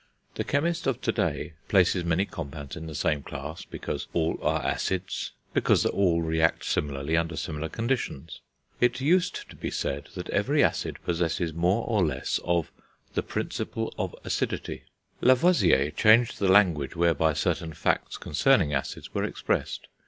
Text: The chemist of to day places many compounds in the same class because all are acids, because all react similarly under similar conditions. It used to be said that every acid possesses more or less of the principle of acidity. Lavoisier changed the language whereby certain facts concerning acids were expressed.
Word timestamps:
The 0.33 0.43
chemist 0.43 0.87
of 0.87 0.99
to 1.01 1.11
day 1.11 1.53
places 1.67 2.03
many 2.03 2.25
compounds 2.25 2.75
in 2.75 2.87
the 2.87 2.95
same 2.95 3.21
class 3.21 3.65
because 3.65 4.07
all 4.13 4.39
are 4.41 4.63
acids, 4.65 5.33
because 5.53 5.85
all 5.85 6.23
react 6.23 6.65
similarly 6.65 7.15
under 7.15 7.37
similar 7.37 7.69
conditions. 7.69 8.41
It 8.79 8.99
used 8.99 9.47
to 9.51 9.55
be 9.55 9.69
said 9.69 10.09
that 10.15 10.27
every 10.31 10.63
acid 10.63 10.97
possesses 11.05 11.53
more 11.53 11.85
or 11.85 12.03
less 12.03 12.39
of 12.43 12.71
the 13.13 13.21
principle 13.21 13.93
of 13.95 14.15
acidity. 14.23 14.85
Lavoisier 15.21 15.91
changed 15.91 16.39
the 16.39 16.49
language 16.51 16.95
whereby 16.95 17.33
certain 17.33 17.71
facts 17.71 18.17
concerning 18.17 18.73
acids 18.73 19.13
were 19.13 19.23
expressed. 19.23 19.87